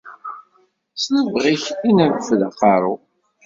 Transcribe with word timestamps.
S 1.03 1.05
lebɣi-k 1.17 1.65
i 1.89 1.91
nreffed 1.95 2.41
aqerru. 2.47 2.95